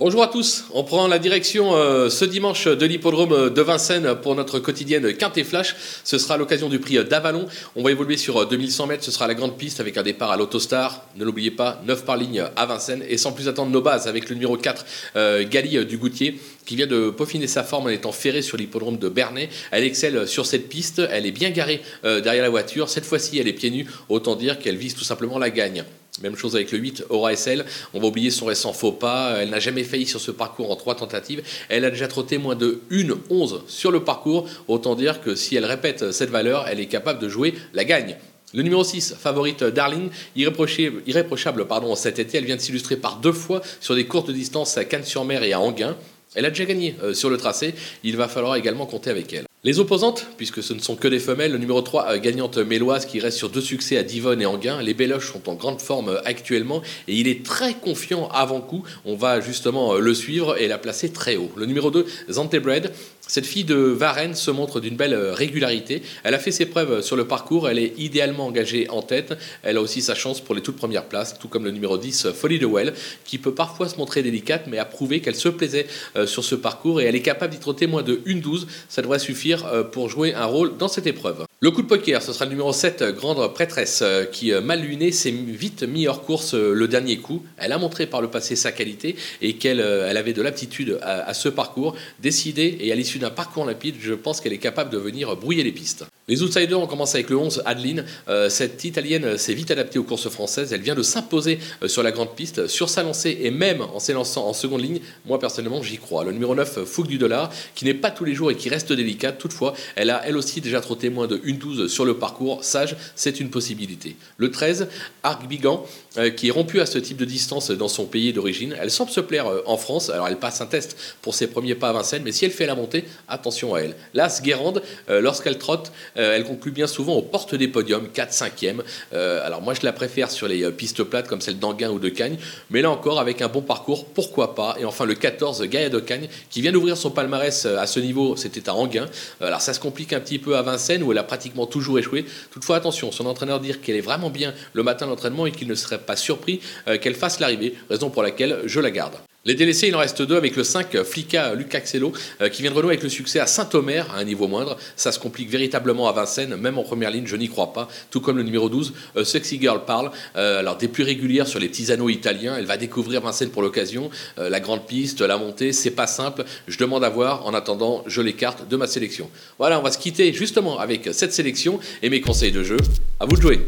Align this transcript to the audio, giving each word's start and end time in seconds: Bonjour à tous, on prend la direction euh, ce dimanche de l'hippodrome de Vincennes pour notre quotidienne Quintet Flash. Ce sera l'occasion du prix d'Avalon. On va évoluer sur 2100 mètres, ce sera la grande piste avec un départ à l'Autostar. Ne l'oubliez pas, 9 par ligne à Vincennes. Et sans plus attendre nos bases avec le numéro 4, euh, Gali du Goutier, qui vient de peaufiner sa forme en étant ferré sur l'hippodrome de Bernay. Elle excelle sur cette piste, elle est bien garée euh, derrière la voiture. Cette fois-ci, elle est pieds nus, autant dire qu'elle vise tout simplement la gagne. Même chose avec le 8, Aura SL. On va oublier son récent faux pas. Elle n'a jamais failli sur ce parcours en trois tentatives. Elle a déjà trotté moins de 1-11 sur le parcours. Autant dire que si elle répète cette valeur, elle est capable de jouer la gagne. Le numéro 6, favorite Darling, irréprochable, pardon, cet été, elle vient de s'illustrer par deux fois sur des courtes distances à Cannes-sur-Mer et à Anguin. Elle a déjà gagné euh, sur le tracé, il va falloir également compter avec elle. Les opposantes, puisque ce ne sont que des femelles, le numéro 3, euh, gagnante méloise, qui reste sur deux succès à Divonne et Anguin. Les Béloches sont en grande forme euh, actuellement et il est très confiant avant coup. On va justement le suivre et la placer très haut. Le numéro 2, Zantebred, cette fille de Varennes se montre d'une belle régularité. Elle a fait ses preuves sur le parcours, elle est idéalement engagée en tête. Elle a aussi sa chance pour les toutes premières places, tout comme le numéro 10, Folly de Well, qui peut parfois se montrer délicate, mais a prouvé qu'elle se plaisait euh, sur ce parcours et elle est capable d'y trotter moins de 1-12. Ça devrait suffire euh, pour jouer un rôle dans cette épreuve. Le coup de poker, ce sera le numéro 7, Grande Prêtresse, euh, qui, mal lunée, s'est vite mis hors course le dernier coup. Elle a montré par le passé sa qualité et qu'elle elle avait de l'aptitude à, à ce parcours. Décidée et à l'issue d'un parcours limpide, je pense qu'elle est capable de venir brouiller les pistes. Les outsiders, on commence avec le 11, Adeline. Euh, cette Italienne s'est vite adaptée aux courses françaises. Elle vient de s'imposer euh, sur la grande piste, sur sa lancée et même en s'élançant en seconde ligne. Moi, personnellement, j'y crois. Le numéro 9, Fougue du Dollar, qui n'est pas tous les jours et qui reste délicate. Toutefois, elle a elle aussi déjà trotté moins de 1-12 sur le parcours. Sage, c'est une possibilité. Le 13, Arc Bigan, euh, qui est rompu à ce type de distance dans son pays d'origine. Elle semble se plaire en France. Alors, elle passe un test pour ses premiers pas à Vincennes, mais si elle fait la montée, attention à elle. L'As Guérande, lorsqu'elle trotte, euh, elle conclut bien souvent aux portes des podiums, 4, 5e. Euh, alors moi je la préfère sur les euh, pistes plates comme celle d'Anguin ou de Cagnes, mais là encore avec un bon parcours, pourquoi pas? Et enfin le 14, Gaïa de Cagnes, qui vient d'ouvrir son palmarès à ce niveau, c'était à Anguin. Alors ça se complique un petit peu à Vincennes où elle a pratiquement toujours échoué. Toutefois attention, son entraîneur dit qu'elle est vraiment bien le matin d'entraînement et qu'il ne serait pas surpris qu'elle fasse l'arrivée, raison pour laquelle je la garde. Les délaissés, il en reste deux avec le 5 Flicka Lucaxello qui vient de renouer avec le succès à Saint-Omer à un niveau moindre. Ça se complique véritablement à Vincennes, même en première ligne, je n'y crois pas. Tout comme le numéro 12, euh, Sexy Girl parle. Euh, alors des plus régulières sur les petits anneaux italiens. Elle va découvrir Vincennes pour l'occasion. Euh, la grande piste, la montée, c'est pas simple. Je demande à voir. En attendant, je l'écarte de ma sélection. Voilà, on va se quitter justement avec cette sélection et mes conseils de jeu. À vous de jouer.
Bonjour 0.00 0.22
à 0.22 0.28
tous, 0.28 0.66
on 0.74 0.84
prend 0.84 1.08
la 1.08 1.18
direction 1.18 1.74
euh, 1.74 2.08
ce 2.08 2.24
dimanche 2.24 2.68
de 2.68 2.86
l'hippodrome 2.86 3.50
de 3.50 3.62
Vincennes 3.62 4.14
pour 4.22 4.36
notre 4.36 4.60
quotidienne 4.60 5.12
Quintet 5.12 5.42
Flash. 5.42 5.74
Ce 6.04 6.18
sera 6.18 6.36
l'occasion 6.36 6.68
du 6.68 6.78
prix 6.78 7.04
d'Avalon. 7.04 7.46
On 7.74 7.82
va 7.82 7.90
évoluer 7.90 8.16
sur 8.16 8.46
2100 8.46 8.86
mètres, 8.86 9.02
ce 9.02 9.10
sera 9.10 9.26
la 9.26 9.34
grande 9.34 9.58
piste 9.58 9.80
avec 9.80 9.96
un 9.96 10.04
départ 10.04 10.30
à 10.30 10.36
l'Autostar. 10.36 11.04
Ne 11.16 11.24
l'oubliez 11.24 11.50
pas, 11.50 11.82
9 11.84 12.04
par 12.04 12.16
ligne 12.16 12.44
à 12.54 12.66
Vincennes. 12.66 13.02
Et 13.08 13.18
sans 13.18 13.32
plus 13.32 13.48
attendre 13.48 13.72
nos 13.72 13.82
bases 13.82 14.06
avec 14.06 14.28
le 14.28 14.36
numéro 14.36 14.56
4, 14.56 14.86
euh, 15.16 15.44
Gali 15.44 15.84
du 15.84 15.98
Goutier, 15.98 16.38
qui 16.64 16.76
vient 16.76 16.86
de 16.86 17.10
peaufiner 17.10 17.48
sa 17.48 17.64
forme 17.64 17.86
en 17.86 17.90
étant 17.90 18.12
ferré 18.12 18.40
sur 18.40 18.56
l'hippodrome 18.56 18.98
de 18.98 19.08
Bernay. 19.08 19.48
Elle 19.72 19.82
excelle 19.82 20.28
sur 20.28 20.46
cette 20.46 20.68
piste, 20.68 21.02
elle 21.10 21.26
est 21.26 21.32
bien 21.32 21.50
garée 21.50 21.82
euh, 22.04 22.20
derrière 22.20 22.44
la 22.44 22.50
voiture. 22.50 22.88
Cette 22.88 23.04
fois-ci, 23.04 23.36
elle 23.40 23.48
est 23.48 23.52
pieds 23.52 23.72
nus, 23.72 23.86
autant 24.08 24.36
dire 24.36 24.60
qu'elle 24.60 24.76
vise 24.76 24.94
tout 24.94 25.02
simplement 25.02 25.40
la 25.40 25.50
gagne. 25.50 25.84
Même 26.22 26.36
chose 26.36 26.54
avec 26.54 26.72
le 26.72 26.78
8, 26.78 27.04
Aura 27.10 27.34
SL. 27.34 27.64
On 27.94 28.00
va 28.00 28.06
oublier 28.06 28.30
son 28.30 28.46
récent 28.46 28.72
faux 28.72 28.92
pas. 28.92 29.36
Elle 29.38 29.50
n'a 29.50 29.60
jamais 29.60 29.84
failli 29.84 30.06
sur 30.06 30.20
ce 30.20 30.30
parcours 30.30 30.70
en 30.70 30.76
trois 30.76 30.94
tentatives. 30.94 31.42
Elle 31.68 31.84
a 31.84 31.90
déjà 31.90 32.08
trotté 32.08 32.38
moins 32.38 32.56
de 32.56 32.80
1-11 32.90 33.60
sur 33.68 33.90
le 33.90 34.04
parcours. 34.04 34.48
Autant 34.66 34.94
dire 34.94 35.20
que 35.20 35.34
si 35.34 35.56
elle 35.56 35.64
répète 35.64 36.12
cette 36.12 36.30
valeur, 36.30 36.66
elle 36.68 36.80
est 36.80 36.86
capable 36.86 37.20
de 37.20 37.28
jouer 37.28 37.54
la 37.74 37.84
gagne. 37.84 38.16
Le 38.54 38.62
numéro 38.62 38.82
6, 38.82 39.16
favorite 39.18 39.62
Darling, 39.62 40.08
irréprochable, 40.34 41.66
pardon, 41.66 41.94
cet 41.94 42.18
été, 42.18 42.38
elle 42.38 42.46
vient 42.46 42.56
de 42.56 42.60
s'illustrer 42.62 42.96
par 42.96 43.16
deux 43.16 43.32
fois 43.32 43.60
sur 43.78 43.94
des 43.94 44.06
courtes 44.06 44.30
distances 44.30 44.78
à 44.78 44.86
Cannes-sur-Mer 44.86 45.42
et 45.42 45.52
à 45.52 45.60
Anguin. 45.60 45.96
Elle 46.34 46.46
a 46.46 46.50
déjà 46.50 46.64
gagné 46.64 46.96
euh, 47.02 47.12
sur 47.12 47.28
le 47.28 47.36
tracé, 47.36 47.74
il 48.04 48.16
va 48.16 48.26
falloir 48.26 48.56
également 48.56 48.86
compter 48.86 49.10
avec 49.10 49.32
elle. 49.34 49.47
Les 49.64 49.80
opposantes, 49.80 50.28
puisque 50.36 50.62
ce 50.62 50.72
ne 50.72 50.78
sont 50.78 50.94
que 50.94 51.08
des 51.08 51.18
femelles, 51.18 51.50
le 51.50 51.58
numéro 51.58 51.82
3, 51.82 52.12
euh, 52.12 52.20
gagnante 52.20 52.58
méloise, 52.58 53.06
qui 53.06 53.18
reste 53.18 53.38
sur 53.38 53.48
deux 53.48 53.60
succès 53.60 53.96
à 53.96 54.04
Divonne 54.04 54.40
et 54.40 54.46
Anguin. 54.46 54.80
Les 54.80 54.94
Béloches 54.94 55.32
sont 55.32 55.48
en 55.48 55.54
grande 55.54 55.80
forme 55.80 56.10
euh, 56.10 56.20
actuellement 56.24 56.80
et 57.08 57.16
il 57.16 57.26
est 57.26 57.44
très 57.44 57.74
confiant 57.74 58.28
avant 58.28 58.60
coup. 58.60 58.84
On 59.04 59.16
va 59.16 59.40
justement 59.40 59.96
le 59.96 60.14
suivre 60.14 60.56
et 60.60 60.68
la 60.68 60.78
placer 60.78 61.08
très 61.08 61.34
haut. 61.34 61.50
Le 61.56 61.66
numéro 61.66 61.90
2, 61.90 62.06
Zantebred, 62.30 62.92
cette 63.28 63.46
fille 63.46 63.64
de 63.64 63.76
Varennes 63.76 64.34
se 64.34 64.50
montre 64.50 64.80
d'une 64.80 64.96
belle 64.96 65.14
régularité. 65.14 66.02
Elle 66.24 66.34
a 66.34 66.38
fait 66.38 66.50
ses 66.50 66.66
preuves 66.66 67.02
sur 67.02 67.14
le 67.14 67.26
parcours, 67.26 67.68
elle 67.68 67.78
est 67.78 67.92
idéalement 67.98 68.46
engagée 68.46 68.88
en 68.90 69.02
tête. 69.02 69.34
Elle 69.62 69.76
a 69.76 69.80
aussi 69.80 70.02
sa 70.02 70.14
chance 70.14 70.40
pour 70.40 70.54
les 70.54 70.62
toutes 70.62 70.76
premières 70.76 71.04
places, 71.04 71.38
tout 71.38 71.48
comme 71.48 71.64
le 71.64 71.70
numéro 71.70 71.98
10, 71.98 72.28
Folly 72.32 72.58
de 72.58 72.66
Well, 72.66 72.94
qui 73.24 73.38
peut 73.38 73.54
parfois 73.54 73.88
se 73.88 73.96
montrer 73.96 74.22
délicate, 74.22 74.64
mais 74.66 74.78
a 74.78 74.84
prouvé 74.84 75.20
qu'elle 75.20 75.36
se 75.36 75.48
plaisait 75.48 75.86
euh, 76.16 76.26
sur 76.26 76.44
ce 76.44 76.54
parcours 76.54 77.00
et 77.00 77.04
elle 77.04 77.14
est 77.14 77.22
capable 77.22 77.52
d'y 77.52 77.60
trotter 77.60 77.86
moins 77.86 78.02
de 78.02 78.16
1-12. 78.26 78.66
Ça 78.88 79.02
devrait 79.02 79.18
suffire 79.18 79.66
euh, 79.66 79.82
pour 79.82 80.08
jouer 80.08 80.34
un 80.34 80.46
rôle 80.46 80.76
dans 80.76 80.88
cette 80.88 81.06
épreuve. 81.06 81.44
Le 81.60 81.72
coup 81.72 81.82
de 81.82 81.88
poker, 81.88 82.22
ce 82.22 82.32
sera 82.32 82.44
le 82.44 82.52
numéro 82.52 82.72
7, 82.72 83.02
Grande 83.16 83.52
Prêtresse, 83.52 84.00
euh, 84.02 84.24
qui, 84.24 84.52
mal 84.52 84.80
lunée, 84.80 85.10
s'est 85.10 85.32
vite 85.32 85.82
mis 85.82 86.06
hors 86.06 86.22
course 86.22 86.54
le 86.54 86.86
dernier 86.86 87.16
coup. 87.16 87.42
Elle 87.56 87.72
a 87.72 87.78
montré 87.78 88.06
par 88.06 88.20
le 88.20 88.28
passé 88.30 88.54
sa 88.54 88.70
qualité 88.70 89.16
et 89.42 89.54
qu'elle 89.54 89.80
elle 89.80 90.16
avait 90.16 90.32
de 90.32 90.42
l'aptitude 90.42 91.00
à, 91.02 91.28
à 91.28 91.34
ce 91.34 91.48
parcours. 91.48 91.96
Décidée 92.20 92.78
et 92.80 92.92
à 92.92 92.94
l'issue 92.94 93.18
d'un 93.18 93.30
parcours 93.30 93.66
limpide, 93.66 93.96
je 94.00 94.14
pense 94.14 94.40
qu'elle 94.40 94.52
est 94.52 94.58
capable 94.58 94.90
de 94.90 94.98
venir 94.98 95.34
brouiller 95.34 95.64
les 95.64 95.72
pistes. 95.72 96.04
Les 96.30 96.42
outsiders, 96.42 96.78
on 96.78 96.86
commence 96.86 97.14
avec 97.14 97.30
le 97.30 97.38
11, 97.38 97.62
Adeline. 97.64 98.04
Euh, 98.28 98.50
cette 98.50 98.84
Italienne 98.84 99.38
s'est 99.38 99.54
vite 99.54 99.70
adaptée 99.70 99.98
aux 99.98 100.02
courses 100.02 100.28
françaises. 100.28 100.74
Elle 100.74 100.82
vient 100.82 100.94
de 100.94 101.02
s'imposer 101.02 101.58
euh, 101.82 101.88
sur 101.88 102.02
la 102.02 102.12
grande 102.12 102.34
piste, 102.34 102.66
sur 102.66 102.90
sa 102.90 103.02
lancée 103.02 103.38
et 103.40 103.50
même 103.50 103.80
en 103.80 103.98
s'élançant 103.98 104.46
en 104.46 104.52
seconde 104.52 104.82
ligne. 104.82 105.00
Moi, 105.24 105.38
personnellement, 105.38 105.82
j'y 105.82 105.96
crois. 105.96 106.24
Le 106.24 106.32
numéro 106.32 106.54
9, 106.54 106.84
Fougue 106.84 107.06
du 107.06 107.16
Dollar, 107.16 107.50
qui 107.74 107.86
n'est 107.86 107.94
pas 107.94 108.10
tous 108.10 108.26
les 108.26 108.34
jours 108.34 108.50
et 108.50 108.56
qui 108.56 108.68
reste 108.68 108.92
délicate. 108.92 109.38
Toutefois, 109.38 109.72
elle 109.96 110.10
a 110.10 110.20
elle 110.26 110.36
aussi 110.36 110.60
déjà 110.60 110.82
trotté 110.82 111.08
moins 111.08 111.26
de 111.26 111.38
1-12 111.38 111.88
sur 111.88 112.04
le 112.04 112.18
parcours. 112.18 112.62
Sage, 112.62 112.94
c'est 113.16 113.40
une 113.40 113.48
possibilité. 113.48 114.14
Le 114.36 114.50
13, 114.50 114.88
Arc 115.22 115.48
Bigan, 115.48 115.86
euh, 116.18 116.28
qui 116.28 116.48
est 116.48 116.50
rompu 116.50 116.80
à 116.80 116.86
ce 116.86 116.98
type 116.98 117.16
de 117.16 117.24
distance 117.24 117.70
dans 117.70 117.88
son 117.88 118.04
pays 118.04 118.34
d'origine. 118.34 118.76
Elle 118.78 118.90
semble 118.90 119.10
se 119.10 119.20
plaire 119.20 119.46
en 119.64 119.78
France. 119.78 120.10
Alors, 120.10 120.28
elle 120.28 120.36
passe 120.36 120.60
un 120.60 120.66
test 120.66 120.94
pour 121.22 121.34
ses 121.34 121.46
premiers 121.46 121.74
pas 121.74 121.88
à 121.88 121.92
Vincennes, 121.94 122.22
mais 122.22 122.32
si 122.32 122.44
elle 122.44 122.50
fait 122.50 122.66
la 122.66 122.74
montée, 122.74 123.04
attention 123.28 123.74
à 123.74 123.80
elle. 123.80 123.96
L'As 124.12 124.42
Guérande, 124.42 124.82
lorsqu'elle 125.08 125.56
trotte, 125.56 125.90
euh, 126.18 126.34
elle 126.34 126.44
conclut 126.44 126.72
bien 126.72 126.86
souvent 126.86 127.14
aux 127.14 127.22
portes 127.22 127.54
des 127.54 127.68
podiums, 127.68 128.08
4, 128.08 128.32
5e. 128.32 128.80
Euh, 129.12 129.44
alors 129.44 129.62
moi 129.62 129.74
je 129.74 129.80
la 129.84 129.92
préfère 129.92 130.30
sur 130.30 130.48
les 130.48 130.64
euh, 130.64 130.70
pistes 130.70 131.02
plates 131.04 131.28
comme 131.28 131.40
celle 131.40 131.58
d'Anguin 131.58 131.90
ou 131.90 131.98
de 131.98 132.08
Cagnes, 132.08 132.38
mais 132.70 132.82
là 132.82 132.90
encore 132.90 133.20
avec 133.20 133.42
un 133.42 133.48
bon 133.48 133.62
parcours, 133.62 134.06
pourquoi 134.06 134.54
pas? 134.54 134.76
Et 134.80 134.84
enfin 134.84 135.04
le 135.04 135.14
14, 135.14 135.62
Gaïa 135.64 135.88
de 135.88 136.00
Cagnes, 136.00 136.28
qui 136.50 136.60
vient 136.60 136.72
d'ouvrir 136.72 136.96
son 136.96 137.10
palmarès 137.10 137.66
à 137.66 137.86
ce 137.86 138.00
niveau, 138.00 138.36
c'était 138.36 138.68
à 138.68 138.74
Anguin. 138.74 139.06
Alors 139.40 139.60
ça 139.60 139.72
se 139.72 139.80
complique 139.80 140.12
un 140.12 140.20
petit 140.20 140.38
peu 140.38 140.56
à 140.56 140.62
Vincennes 140.62 141.02
où 141.02 141.12
elle 141.12 141.18
a 141.18 141.24
pratiquement 141.24 141.66
toujours 141.66 141.98
échoué. 141.98 142.24
Toutefois 142.50 142.76
attention, 142.76 143.12
son 143.12 143.26
entraîneur 143.26 143.60
dit 143.60 143.72
qu'elle 143.78 143.96
est 143.96 144.00
vraiment 144.00 144.30
bien 144.30 144.54
le 144.72 144.82
matin 144.82 145.06
d'entraînement 145.06 145.46
et 145.46 145.52
qu'il 145.52 145.68
ne 145.68 145.74
serait 145.74 145.98
pas 145.98 146.16
surpris 146.16 146.60
qu'elle 147.00 147.14
fasse 147.14 147.40
l'arrivée, 147.40 147.74
raison 147.90 148.10
pour 148.10 148.22
laquelle 148.22 148.60
je 148.64 148.80
la 148.80 148.90
garde. 148.90 149.18
Les 149.48 149.54
délaissés, 149.54 149.88
il 149.88 149.96
en 149.96 150.00
reste 150.00 150.20
deux 150.20 150.36
avec 150.36 150.56
le 150.56 150.62
5 150.62 151.02
Flicka 151.04 151.54
Lucaxello 151.54 152.12
qui 152.52 152.60
vient 152.60 152.70
de 152.70 152.76
renouer 152.76 152.90
avec 152.90 153.02
le 153.02 153.08
succès 153.08 153.40
à 153.40 153.46
Saint-Omer 153.46 154.06
à 154.14 154.18
un 154.18 154.24
niveau 154.24 154.46
moindre. 154.46 154.76
Ça 154.94 155.10
se 155.10 155.18
complique 155.18 155.48
véritablement 155.48 156.06
à 156.06 156.12
Vincennes, 156.12 156.54
même 156.56 156.76
en 156.76 156.82
première 156.82 157.10
ligne, 157.10 157.26
je 157.26 157.34
n'y 157.34 157.48
crois 157.48 157.72
pas. 157.72 157.88
Tout 158.10 158.20
comme 158.20 158.36
le 158.36 158.42
numéro 158.42 158.68
12, 158.68 158.92
euh, 159.16 159.24
Sexy 159.24 159.58
Girl 159.58 159.86
parle. 159.86 160.10
Euh, 160.36 160.58
alors 160.58 160.76
des 160.76 160.86
plus 160.86 161.02
régulières 161.02 161.46
sur 161.46 161.60
les 161.60 161.68
petits 161.70 161.90
anneaux 161.90 162.10
italiens. 162.10 162.56
Elle 162.58 162.66
va 162.66 162.76
découvrir 162.76 163.22
Vincennes 163.22 163.48
pour 163.48 163.62
l'occasion. 163.62 164.10
Euh, 164.38 164.50
la 164.50 164.60
grande 164.60 164.86
piste, 164.86 165.22
la 165.22 165.38
montée, 165.38 165.72
c'est 165.72 165.92
pas 165.92 166.06
simple. 166.06 166.44
Je 166.66 166.76
demande 166.76 167.02
à 167.02 167.08
voir. 167.08 167.46
En 167.46 167.54
attendant, 167.54 168.04
je 168.06 168.20
l'écarte 168.20 168.68
de 168.68 168.76
ma 168.76 168.86
sélection. 168.86 169.30
Voilà, 169.58 169.80
on 169.80 169.82
va 169.82 169.92
se 169.92 169.98
quitter 169.98 170.30
justement 170.34 170.78
avec 170.78 171.08
cette 171.12 171.32
sélection 171.32 171.80
et 172.02 172.10
mes 172.10 172.20
conseils 172.20 172.52
de 172.52 172.62
jeu. 172.62 172.76
À 173.18 173.24
vous 173.24 173.36
de 173.36 173.40
jouer. 173.40 173.66